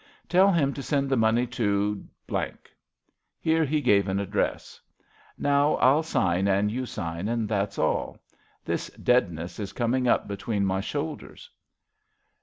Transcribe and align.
Tell 0.27 0.51
him 0.51 0.73
to 0.73 0.81
send 0.81 1.11
the 1.11 1.15
money 1.15 1.45
to" 1.45 2.03
Here 3.39 3.63
he 3.65 3.81
gave 3.81 4.07
an 4.07 4.17
address. 4.19 4.81
Now 5.37 5.75
I'll 5.75 6.01
sign 6.01 6.47
and 6.47 6.71
you 6.71 6.87
sign, 6.87 7.27
and 7.27 7.47
that's 7.47 7.77
all. 7.77 8.17
This 8.65 8.87
deadness 8.93 9.59
is 9.59 9.73
coming 9.73 10.07
up 10.07 10.27
between 10.27 10.65
my 10.65 10.79
shoulders." 10.81 11.51